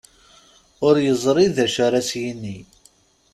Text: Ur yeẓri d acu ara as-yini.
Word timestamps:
Ur 0.87 0.95
yeẓri 1.05 1.45
d 1.55 1.57
acu 1.65 1.79
ara 1.85 1.97
as-yini. 2.03 2.57